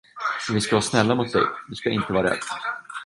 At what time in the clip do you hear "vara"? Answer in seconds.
0.75-0.81, 2.13-2.29